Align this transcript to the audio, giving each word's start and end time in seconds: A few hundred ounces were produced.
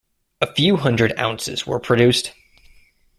A 0.41 0.51
few 0.51 0.77
hundred 0.77 1.13
ounces 1.19 1.67
were 1.67 1.79
produced. 1.79 2.33